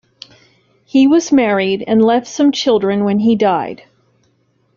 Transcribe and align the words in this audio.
He 0.83 1.05
was 1.05 1.31
married 1.31 1.83
and 1.85 2.03
left 2.03 2.25
some 2.25 2.51
children 2.51 3.03
when 3.03 3.19
he 3.19 3.35
died. 3.35 3.83